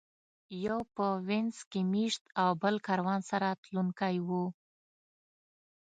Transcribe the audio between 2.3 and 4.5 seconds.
او بل کاروان سره تلونکی و.